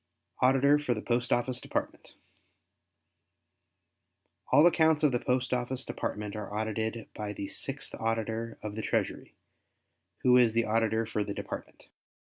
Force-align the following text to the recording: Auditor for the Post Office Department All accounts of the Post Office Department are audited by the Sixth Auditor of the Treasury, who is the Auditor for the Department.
Auditor 0.41 0.79
for 0.79 0.95
the 0.95 1.01
Post 1.03 1.31
Office 1.31 1.61
Department 1.61 2.15
All 4.51 4.65
accounts 4.65 5.03
of 5.03 5.11
the 5.11 5.19
Post 5.19 5.53
Office 5.53 5.85
Department 5.85 6.35
are 6.35 6.51
audited 6.51 7.07
by 7.13 7.33
the 7.33 7.47
Sixth 7.47 7.93
Auditor 7.93 8.57
of 8.63 8.73
the 8.73 8.81
Treasury, 8.81 9.35
who 10.23 10.37
is 10.37 10.53
the 10.53 10.65
Auditor 10.65 11.05
for 11.05 11.23
the 11.23 11.35
Department. 11.35 11.83